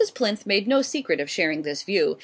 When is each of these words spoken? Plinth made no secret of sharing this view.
Plinth 0.15 0.47
made 0.47 0.67
no 0.67 0.81
secret 0.81 1.19
of 1.19 1.29
sharing 1.29 1.61
this 1.61 1.83
view. 1.83 2.17